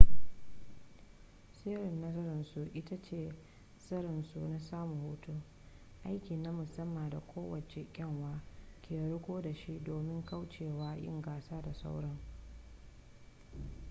[1.61, 3.31] sirrin nasararsu ita ce
[3.79, 5.31] tsarinsu na samun hutu
[6.03, 8.41] aiki na musamman da kowace kyanwa
[8.81, 12.17] ke riko da shi domin kaucewa yin gasa da sauran